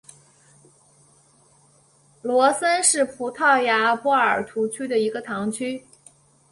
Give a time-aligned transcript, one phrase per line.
[2.23, 5.85] 罗森是葡萄牙波尔图区的一个堂区。